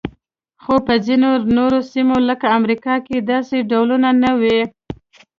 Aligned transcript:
خو 0.63 0.75
په 0.85 0.93
ځینو 1.05 1.29
نورو 1.57 1.79
سیمو 1.91 2.17
لکه 2.29 2.47
امریکا 2.59 2.95
کې 3.05 3.17
داسې 3.31 3.55
ډولونه 3.69 4.09
نه 4.21 4.31
وو. 4.39 4.61